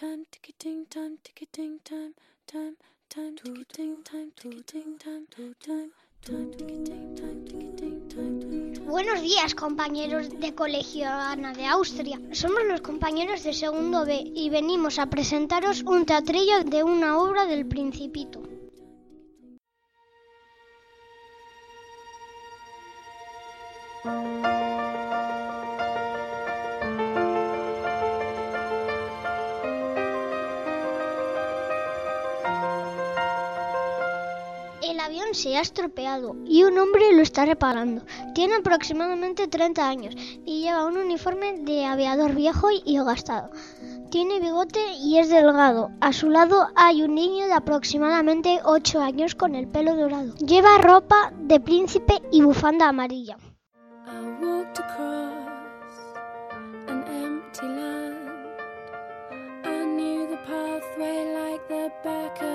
time, 0.00 0.24
ticketing 0.30 0.86
time, 0.86 1.18
ticketing 1.22 1.78
time, 1.84 2.14
time, 2.46 2.74
time, 3.10 3.36
ticketing 3.36 4.02
time, 4.02 4.32
ticketing 4.34 4.96
time, 4.98 5.26
time, 5.28 5.54
time, 5.60 5.90
ticketing 6.24 7.14
time, 7.16 7.44
ticketing 7.44 8.08
time. 8.08 8.86
Buenos 8.86 9.20
días, 9.20 9.54
compañeros 9.54 10.30
de 10.40 10.54
Colegio 10.54 11.06
Ana 11.06 11.52
de 11.52 11.66
Austria. 11.66 12.18
Somos 12.32 12.64
los 12.64 12.80
compañeros 12.80 13.44
de 13.44 13.52
segundo 13.52 14.06
B 14.06 14.22
y 14.34 14.48
venimos 14.48 14.98
a 14.98 15.04
presentaros 15.04 15.82
un 15.82 16.06
teatrillo 16.06 16.64
de 16.64 16.82
una 16.82 17.18
obra 17.18 17.44
del 17.44 17.66
Principito. 17.66 18.40
Se 35.34 35.56
ha 35.56 35.60
estropeado 35.60 36.36
y 36.46 36.64
un 36.64 36.78
hombre 36.78 37.12
lo 37.12 37.22
está 37.22 37.44
reparando. 37.44 38.02
Tiene 38.34 38.56
aproximadamente 38.56 39.48
30 39.48 39.88
años 39.88 40.14
y 40.44 40.62
lleva 40.62 40.86
un 40.86 40.96
uniforme 40.96 41.58
de 41.58 41.84
aviador 41.84 42.34
viejo 42.34 42.68
y 42.70 42.98
gastado. 42.98 43.50
Tiene 44.10 44.40
bigote 44.40 44.80
y 44.94 45.18
es 45.18 45.30
delgado. 45.30 45.90
A 46.00 46.12
su 46.12 46.30
lado 46.30 46.68
hay 46.74 47.02
un 47.02 47.14
niño 47.14 47.46
de 47.46 47.52
aproximadamente 47.52 48.60
8 48.64 49.00
años 49.00 49.34
con 49.34 49.54
el 49.54 49.68
pelo 49.68 49.94
dorado. 49.94 50.34
Lleva 50.36 50.78
ropa 50.78 51.32
de 51.38 51.60
príncipe 51.60 52.20
y 52.32 52.42
bufanda 52.42 52.88
amarilla. 52.88 53.36
I 62.12 62.49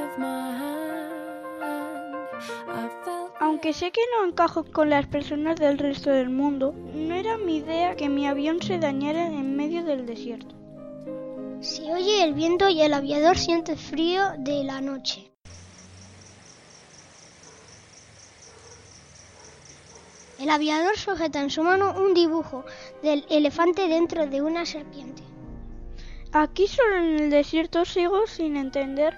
Aunque 3.66 3.80
sé 3.80 3.92
que 3.92 4.02
no 4.16 4.28
encajo 4.28 4.64
con 4.64 4.92
las 4.92 5.08
personas 5.08 5.56
del 5.56 5.80
resto 5.80 6.12
del 6.12 6.30
mundo, 6.30 6.72
no 6.94 7.16
era 7.16 7.36
mi 7.36 7.58
idea 7.58 7.96
que 7.96 8.10
mi 8.10 8.28
avión 8.28 8.62
se 8.62 8.78
dañara 8.78 9.26
en 9.26 9.56
medio 9.56 9.84
del 9.84 10.06
desierto. 10.06 10.54
Se 11.62 11.92
oye 11.92 12.24
el 12.24 12.36
viento 12.36 12.70
y 12.70 12.84
el 12.84 12.94
aviador 12.94 13.40
siente 13.40 13.76
frío 13.76 14.34
de 14.38 14.64
la 14.66 14.82
noche. 14.82 15.32
El 20.40 20.52
aviador 20.52 20.96
sujeta 20.96 21.42
en 21.42 21.50
su 21.50 21.64
mano 21.64 21.96
un 21.98 22.14
dibujo 22.14 22.66
del 23.02 23.26
elefante 23.32 23.88
dentro 23.88 24.28
de 24.28 24.44
una 24.44 24.68
serpiente. 24.68 25.24
Aquí 26.32 26.68
solo 26.68 26.98
en 26.98 27.20
el 27.20 27.30
desierto 27.32 27.84
sigo 27.84 28.28
sin 28.28 28.58
entender 28.58 29.18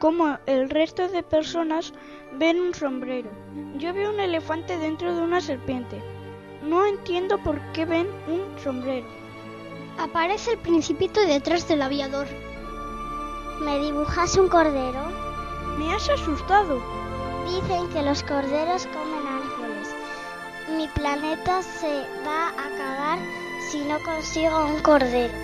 cómo 0.00 0.38
el 0.46 0.70
resto 0.70 1.08
de 1.08 1.22
personas 1.22 1.92
ven 2.32 2.58
un 2.58 2.74
sombrero. 2.74 3.30
Yo 3.76 3.92
veo 3.92 4.10
un 4.10 4.18
elefante 4.18 4.78
dentro 4.78 5.14
de 5.14 5.20
una 5.20 5.42
serpiente. 5.42 6.02
No 6.62 6.86
entiendo 6.86 7.36
por 7.38 7.60
qué 7.72 7.84
ven 7.84 8.08
un 8.26 8.58
sombrero. 8.58 9.06
Aparece 9.98 10.52
el 10.52 10.58
principito 10.58 11.20
detrás 11.20 11.68
del 11.68 11.82
aviador. 11.82 12.26
¿Me 13.60 13.78
dibujas 13.78 14.38
un 14.38 14.48
cordero? 14.48 15.04
Me 15.78 15.92
has 15.92 16.08
asustado. 16.08 16.80
Dicen 17.44 17.86
que 17.90 18.02
los 18.02 18.22
corderos 18.22 18.86
comen 18.86 19.26
ángeles. 19.26 19.94
Mi 20.78 20.88
planeta 20.88 21.62
se 21.62 22.06
va 22.26 22.48
a 22.48 22.74
acabar 22.74 23.18
si 23.70 23.80
no 23.84 24.02
consigo 24.02 24.64
un 24.64 24.80
cordero. 24.80 25.34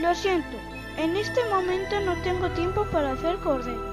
Lo 0.00 0.14
siento, 0.14 0.56
en 0.96 1.14
este 1.14 1.44
momento 1.50 2.00
no 2.00 2.16
tengo 2.22 2.48
tiempo 2.52 2.86
para 2.90 3.12
hacer 3.12 3.36
cordero. 3.40 3.87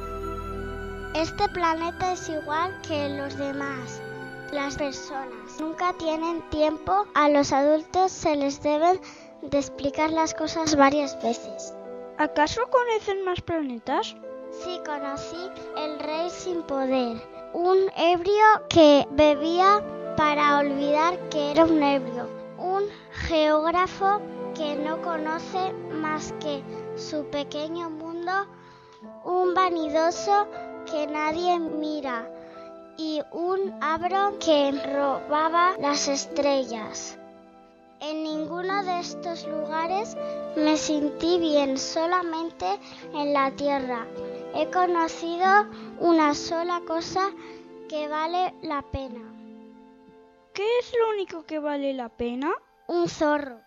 Este 1.15 1.47
planeta 1.47 2.11
es 2.11 2.27
igual 2.27 2.77
que 2.81 3.07
los 3.07 3.37
demás. 3.37 4.01
Las 4.51 4.75
personas 4.75 5.61
nunca 5.61 5.93
tienen 5.93 6.41
tiempo. 6.49 7.05
A 7.13 7.29
los 7.29 7.53
adultos 7.53 8.11
se 8.11 8.35
les 8.35 8.61
deben 8.61 8.99
de 9.41 9.57
explicar 9.57 10.09
las 10.09 10.33
cosas 10.33 10.75
varias 10.75 11.15
veces. 11.23 11.73
¿Acaso 12.17 12.63
conocen 12.69 13.23
más 13.23 13.39
planetas? 13.39 14.13
Sí, 14.51 14.81
conocí 14.85 15.49
el 15.77 15.99
rey 15.99 16.29
sin 16.29 16.63
poder. 16.63 17.15
Un 17.53 17.77
ebrio 17.95 18.67
que 18.67 19.07
bebía 19.11 19.81
para 20.17 20.59
olvidar 20.59 21.17
que 21.29 21.51
era 21.51 21.63
un 21.63 21.81
ebrio. 21.81 22.27
Un 22.57 22.83
geógrafo 23.13 24.19
que 24.53 24.75
no 24.75 25.01
conoce 25.01 25.71
más 25.93 26.33
que 26.41 26.61
su 26.97 27.23
pequeño 27.27 27.89
mundo. 27.89 28.33
Un 29.23 29.53
vanidoso 29.53 30.45
que 30.85 31.07
nadie 31.07 31.59
mira. 31.59 32.29
Y 32.97 33.21
un 33.31 33.73
abro 33.81 34.37
que 34.39 34.71
robaba 34.71 35.75
las 35.79 36.07
estrellas. 36.07 37.17
En 37.99 38.23
ninguno 38.23 38.83
de 38.83 38.99
estos 38.99 39.47
lugares 39.47 40.15
me 40.55 40.77
sentí 40.77 41.39
bien, 41.39 41.77
solamente 41.77 42.65
en 43.13 43.33
la 43.33 43.51
tierra. 43.51 44.05
He 44.53 44.69
conocido 44.71 45.67
una 45.99 46.33
sola 46.33 46.81
cosa 46.87 47.31
que 47.89 48.07
vale 48.07 48.53
la 48.61 48.81
pena. 48.81 49.21
¿Qué 50.53 50.65
es 50.79 50.93
lo 50.97 51.09
único 51.09 51.45
que 51.45 51.59
vale 51.59 51.93
la 51.93 52.07
pena? 52.07 52.53
Un 52.87 53.09
zorro. 53.09 53.64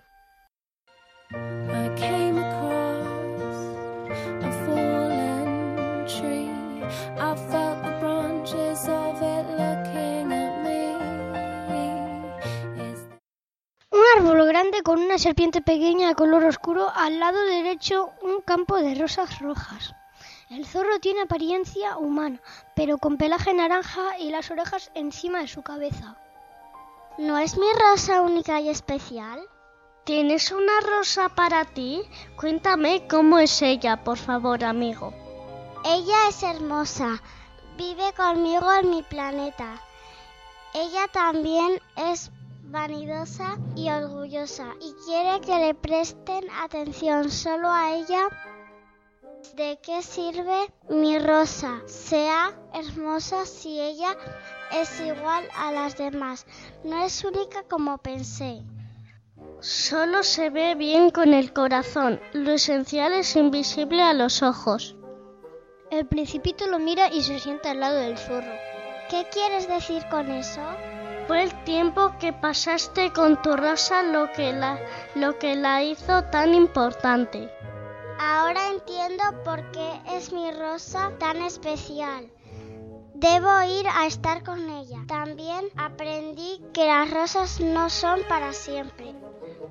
Grande 14.59 14.83
con 14.83 14.99
una 14.99 15.19
serpiente 15.19 15.61
pequeña 15.61 16.09
de 16.09 16.15
color 16.17 16.45
oscuro, 16.45 16.91
al 16.93 17.21
lado 17.21 17.41
derecho 17.45 18.11
un 18.23 18.41
campo 18.41 18.79
de 18.79 18.97
rosas 18.97 19.39
rojas. 19.39 19.95
El 20.51 20.67
zorro 20.67 20.99
tiene 20.99 21.21
apariencia 21.21 21.97
humana, 21.97 22.41
pero 22.75 22.99
con 22.99 23.19
pelaje 23.19 23.55
naranja 23.55 24.19
y 24.19 24.31
las 24.31 24.51
orejas 24.51 24.91
encima 24.95 25.43
de 25.43 25.47
su 25.47 25.63
cabeza. 25.63 26.17
¿No 27.19 27.39
es 27.39 27.57
mi 27.57 27.69
rosa 27.73 28.21
única 28.21 28.61
y 28.61 28.69
especial? 28.69 29.41
¿Tienes 30.03 30.51
una 30.51 30.81
rosa 30.81 31.29
para 31.29 31.65
ti? 31.65 32.03
Cuéntame 32.37 33.07
cómo 33.07 33.39
es 33.39 33.63
ella, 33.63 34.03
por 34.03 34.19
favor, 34.19 34.65
amigo. 34.65 35.15
Ella 35.85 36.17
es 36.29 36.43
hermosa. 36.43 37.23
Vive 37.77 38.13
conmigo 38.17 38.73
en 38.73 38.91
mi 38.91 39.05
planeta. 39.05 39.81
Ella 40.75 41.07
también 41.13 41.81
es 41.95 42.33
vanidosa 42.71 43.59
y 43.75 43.89
orgullosa 43.91 44.75
y 44.81 44.93
quiere 45.05 45.41
que 45.41 45.59
le 45.59 45.75
presten 45.75 46.45
atención 46.63 47.31
solo 47.31 47.71
a 47.71 47.95
ella. 47.95 48.29
¿De 49.55 49.79
qué 49.83 50.03
sirve 50.03 50.73
mi 50.89 51.19
rosa? 51.19 51.81
Sea 51.87 52.53
hermosa 52.75 53.47
si 53.47 53.81
ella 53.81 54.17
es 54.73 55.01
igual 55.01 55.45
a 55.57 55.73
las 55.73 55.97
demás. 55.97 56.47
No 56.85 57.05
es 57.05 57.25
única 57.25 57.63
como 57.65 57.99
pensé. 57.99 58.63
Solo 59.61 60.23
se 60.23 60.51
ve 60.51 60.75
bien 60.75 61.11
con 61.11 61.35
el 61.35 61.53
corazón. 61.53 62.21
Lo 62.33 62.53
esencial 62.53 63.13
es 63.15 63.35
invisible 63.37 64.03
a 64.03 64.13
los 64.13 64.43
ojos. 64.43 64.97
El 65.91 66.07
principito 66.07 66.67
lo 66.67 66.79
mira 66.79 67.11
y 67.11 67.23
se 67.23 67.39
sienta 67.39 67.71
al 67.71 67.81
lado 67.81 67.97
del 67.97 68.19
zorro. 68.19 68.53
¿Qué 69.09 69.27
quieres 69.33 69.67
decir 69.67 70.03
con 70.11 70.31
eso? 70.31 70.61
Fue 71.29 71.43
el 71.43 71.65
tiempo 71.65 72.15
que 72.19 72.33
pasaste 72.33 73.13
con 73.13 73.43
tu 73.43 73.55
rosa 73.55 74.03
lo 74.03 74.33
que 74.33 74.51
la, 74.55 74.81
lo 75.15 75.39
que 75.39 75.57
la 75.57 75.83
hizo 75.83 76.25
tan 76.25 76.55
importante. 76.55 77.53
Ahora 78.19 78.69
entiendo 78.71 79.23
por 79.45 79.71
qué 79.71 80.01
es 80.17 80.33
mi 80.33 80.51
rosa 80.51 81.13
tan 81.19 81.43
especial. 81.43 82.31
Debo 83.13 83.61
ir 83.63 83.87
a 83.89 84.07
estar 84.07 84.43
con 84.43 84.71
ella. 84.71 85.05
También 85.07 85.67
aprendí 85.77 86.63
que 86.73 86.87
las 86.87 87.11
rosas 87.11 87.61
no 87.61 87.91
son 87.91 88.23
para 88.27 88.55
siempre. 88.55 89.15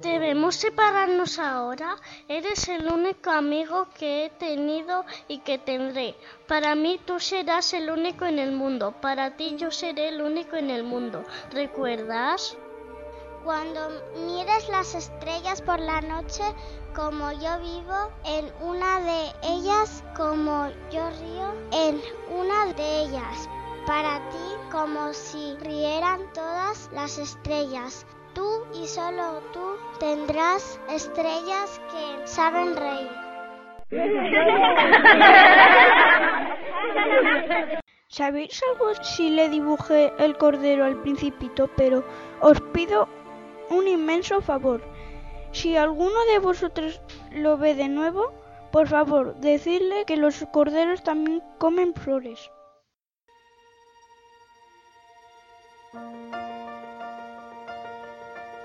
¿Debemos 0.01 0.55
separarnos 0.55 1.39
ahora? 1.39 1.95
Eres 2.27 2.67
el 2.67 2.91
único 2.91 3.29
amigo 3.29 3.87
que 3.97 4.25
he 4.25 4.29
tenido 4.29 5.05
y 5.29 5.39
que 5.39 5.57
tendré. 5.57 6.15
Para 6.45 6.75
mí 6.75 6.99
tú 7.05 7.19
serás 7.21 7.73
el 7.73 7.89
único 7.89 8.25
en 8.25 8.37
el 8.37 8.51
mundo. 8.51 8.93
Para 9.01 9.37
ti 9.37 9.55
yo 9.57 9.71
seré 9.71 10.09
el 10.09 10.21
único 10.21 10.57
en 10.57 10.71
el 10.71 10.83
mundo. 10.83 11.23
¿Recuerdas? 11.51 12.57
Cuando 13.45 13.89
mires 14.25 14.67
las 14.67 14.93
estrellas 14.93 15.61
por 15.61 15.79
la 15.79 16.01
noche, 16.01 16.43
como 16.93 17.31
yo 17.31 17.57
vivo 17.59 18.11
en 18.25 18.51
una 18.61 18.99
de 18.99 19.31
ellas, 19.43 20.03
como 20.17 20.67
yo 20.91 21.09
río 21.11 21.53
en 21.71 22.01
una 22.29 22.73
de 22.73 23.03
ellas. 23.03 23.49
Para 23.85 24.19
ti, 24.31 24.69
como 24.69 25.13
si 25.13 25.55
rieran 25.61 26.21
todas 26.33 26.89
las 26.91 27.17
estrellas. 27.17 28.05
Tú 28.37 28.65
y 28.71 28.85
solo 28.85 29.41
tú 29.51 29.77
tendrás 29.99 30.79
estrellas 30.89 31.81
que 31.91 32.27
saben 32.27 32.75
reír. 32.75 33.09
¿Sabéis 38.09 38.61
algo 38.71 38.93
si 39.01 39.31
le 39.31 39.49
dibujé 39.49 40.13
el 40.19 40.37
cordero 40.37 40.85
al 40.85 41.01
principito? 41.01 41.67
Pero 41.75 42.03
os 42.39 42.61
pido 42.61 43.09
un 43.71 43.87
inmenso 43.87 44.39
favor. 44.41 44.83
Si 45.51 45.75
alguno 45.75 46.23
de 46.31 46.37
vosotros 46.37 47.01
lo 47.31 47.57
ve 47.57 47.73
de 47.73 47.87
nuevo, 47.87 48.31
por 48.71 48.87
favor, 48.87 49.33
decidle 49.37 50.05
que 50.05 50.15
los 50.15 50.45
corderos 50.53 51.01
también 51.01 51.41
comen 51.57 51.95
flores. 51.95 52.51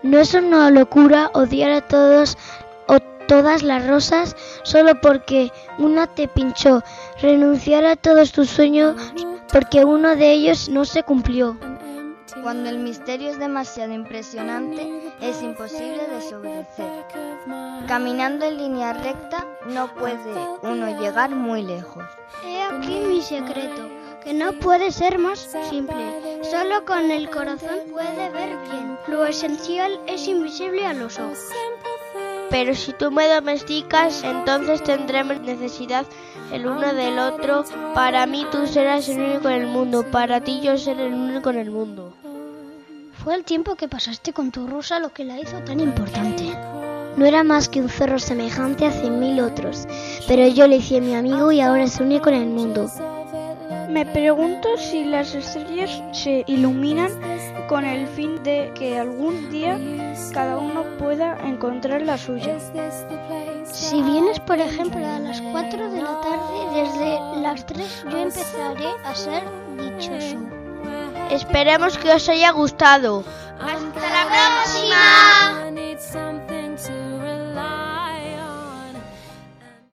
No 0.02 0.18
es 0.18 0.34
una 0.34 0.70
locura 0.70 1.30
odiar 1.32 1.70
a 1.70 1.80
todos 1.80 2.36
o 2.88 2.98
todas 3.28 3.62
las 3.62 3.86
rosas 3.86 4.36
solo 4.64 5.00
porque 5.00 5.52
una 5.78 6.06
te 6.06 6.26
pinchó, 6.26 6.82
renunciar 7.20 7.84
a 7.84 7.96
todos 7.96 8.32
tus 8.32 8.50
sueños 8.50 8.96
porque 9.52 9.84
uno 9.84 10.16
de 10.16 10.32
ellos 10.32 10.68
no 10.68 10.84
se 10.84 11.02
cumplió. 11.02 11.56
Cuando 12.42 12.70
el 12.70 12.78
misterio 12.78 13.30
es 13.30 13.38
demasiado 13.38 13.92
impresionante, 13.92 15.12
es 15.20 15.42
imposible 15.42 16.08
desobedecer. 16.08 17.04
Caminando 17.86 18.46
en 18.46 18.56
línea 18.56 18.94
recta, 18.94 19.46
no 19.66 19.92
puede 19.94 20.34
uno 20.62 20.98
llegar 20.98 21.30
muy 21.30 21.62
lejos. 21.62 22.04
He 22.44 22.62
aquí 22.62 23.00
mi 23.06 23.22
secreto, 23.22 23.88
que 24.24 24.32
no 24.34 24.52
puede 24.54 24.90
ser 24.90 25.18
más 25.18 25.48
simple. 25.70 26.31
Solo 26.42 26.84
con 26.84 27.10
el 27.10 27.30
corazón 27.30 27.78
puede 27.90 28.28
ver 28.30 28.56
bien. 28.70 28.98
Lo 29.06 29.24
esencial 29.24 30.00
es 30.06 30.26
invisible 30.26 30.84
a 30.86 30.92
los 30.92 31.18
ojos. 31.18 31.38
Pero 32.50 32.74
si 32.74 32.92
tú 32.92 33.10
me 33.10 33.28
domesticas, 33.28 34.22
entonces 34.24 34.82
tendremos 34.82 35.40
necesidad 35.40 36.04
el 36.52 36.66
uno 36.66 36.92
del 36.92 37.18
otro. 37.18 37.64
Para 37.94 38.26
mí 38.26 38.44
tú 38.50 38.66
serás 38.66 39.08
el 39.08 39.20
único 39.20 39.48
en 39.48 39.62
el 39.62 39.66
mundo, 39.68 40.04
para 40.10 40.40
ti 40.40 40.60
yo 40.60 40.76
seré 40.76 41.06
el 41.06 41.14
único 41.14 41.50
en 41.50 41.58
el 41.58 41.70
mundo. 41.70 42.12
Fue 43.22 43.34
el 43.34 43.44
tiempo 43.44 43.76
que 43.76 43.88
pasaste 43.88 44.32
con 44.32 44.50
tu 44.50 44.66
rosa 44.66 44.98
lo 44.98 45.10
que 45.10 45.24
la 45.24 45.38
hizo 45.38 45.58
tan 45.60 45.80
importante. 45.80 46.56
No 47.16 47.24
era 47.24 47.44
más 47.44 47.68
que 47.68 47.80
un 47.80 47.88
zorro 47.88 48.18
semejante 48.18 48.84
a 48.84 48.90
cien 48.90 49.20
mil 49.20 49.40
otros, 49.40 49.86
pero 50.26 50.46
yo 50.48 50.66
le 50.66 50.76
hice 50.76 51.00
mi 51.00 51.14
amigo 51.14 51.52
y 51.52 51.60
ahora 51.60 51.84
es 51.84 52.00
único 52.00 52.30
en 52.30 52.34
el 52.34 52.48
mundo. 52.48 52.90
Me 53.92 54.06
pregunto 54.06 54.68
si 54.78 55.04
las 55.04 55.34
estrellas 55.34 56.02
se 56.12 56.44
iluminan 56.46 57.10
con 57.68 57.84
el 57.84 58.06
fin 58.08 58.42
de 58.42 58.72
que 58.74 58.98
algún 58.98 59.50
día 59.50 59.78
cada 60.32 60.56
uno 60.56 60.82
pueda 60.98 61.36
encontrar 61.44 62.00
la 62.00 62.16
suya. 62.16 62.56
Si 63.70 64.00
vienes, 64.00 64.40
por 64.40 64.58
ejemplo, 64.58 65.06
a 65.06 65.18
las 65.18 65.42
4 65.42 65.90
de 65.90 66.00
la 66.00 66.20
tarde, 66.22 66.82
desde 66.82 67.42
las 67.42 67.66
3 67.66 68.04
yo 68.10 68.18
empezaré 68.18 68.88
a 69.04 69.14
ser 69.14 69.42
dichoso. 69.76 70.38
Esperemos 71.30 71.98
que 71.98 72.12
os 72.12 72.26
haya 72.30 72.50
gustado. 72.50 73.24
¡Hasta 73.60 74.00
la 74.08 74.24
próxima! 74.24 75.41